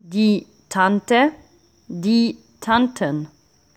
die 0.00 0.46
Tante, 0.68 1.32
die 1.88 2.38
Tanten. 2.60 3.28